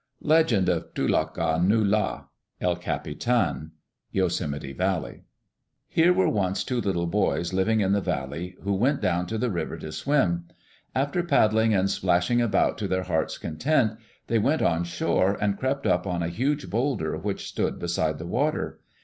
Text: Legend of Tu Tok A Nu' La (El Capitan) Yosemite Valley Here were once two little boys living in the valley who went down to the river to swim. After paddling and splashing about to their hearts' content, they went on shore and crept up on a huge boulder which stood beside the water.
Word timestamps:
Legend 0.23 0.67
of 0.67 0.91
Tu 0.95 1.07
Tok 1.07 1.37
A 1.37 1.59
Nu' 1.63 1.85
La 1.85 2.23
(El 2.59 2.75
Capitan) 2.75 3.69
Yosemite 4.11 4.73
Valley 4.73 5.25
Here 5.87 6.11
were 6.11 6.27
once 6.27 6.63
two 6.63 6.81
little 6.81 7.05
boys 7.05 7.53
living 7.53 7.81
in 7.81 7.91
the 7.91 8.01
valley 8.01 8.55
who 8.63 8.73
went 8.73 8.99
down 8.99 9.27
to 9.27 9.37
the 9.37 9.51
river 9.51 9.77
to 9.77 9.91
swim. 9.91 10.47
After 10.95 11.21
paddling 11.21 11.75
and 11.75 11.87
splashing 11.87 12.41
about 12.41 12.79
to 12.79 12.87
their 12.87 13.03
hearts' 13.03 13.37
content, 13.37 13.99
they 14.25 14.39
went 14.39 14.63
on 14.63 14.85
shore 14.85 15.37
and 15.39 15.55
crept 15.59 15.85
up 15.85 16.07
on 16.07 16.23
a 16.23 16.29
huge 16.29 16.67
boulder 16.71 17.15
which 17.15 17.47
stood 17.47 17.77
beside 17.77 18.17
the 18.17 18.25
water. 18.25 18.79